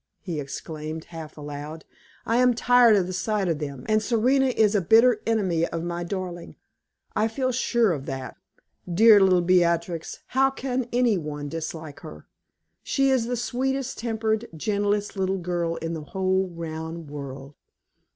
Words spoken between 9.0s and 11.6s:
little Beatrix, how can any one